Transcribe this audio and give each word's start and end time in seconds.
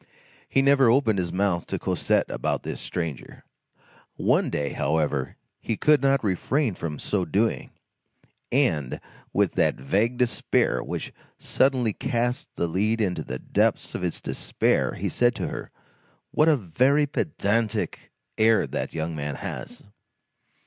He 0.49 0.63
never 0.63 0.89
opened 0.89 1.19
his 1.19 1.31
mouth 1.31 1.67
to 1.67 1.77
Cosette 1.77 2.25
about 2.27 2.63
this 2.63 2.81
stranger. 2.81 3.43
One 4.15 4.49
day, 4.49 4.71
however, 4.73 5.35
he 5.59 5.77
could 5.77 6.01
not 6.01 6.23
refrain 6.23 6.73
from 6.73 6.97
so 6.97 7.23
doing, 7.23 7.69
and, 8.51 8.99
with 9.31 9.51
that 9.51 9.75
vague 9.75 10.17
despair 10.17 10.81
which 10.83 11.13
suddenly 11.37 11.93
casts 11.93 12.49
the 12.55 12.65
lead 12.67 12.99
into 12.99 13.21
the 13.23 13.37
depths 13.37 13.93
of 13.93 14.03
its 14.03 14.19
despair, 14.19 14.93
he 14.95 15.07
said 15.07 15.35
to 15.35 15.49
her: 15.49 15.69
"What 16.31 16.49
a 16.49 16.57
very 16.57 17.05
pedantic 17.05 18.11
air 18.39 18.65
that 18.65 18.95
young 18.95 19.15
man 19.15 19.35
has!" 19.35 19.83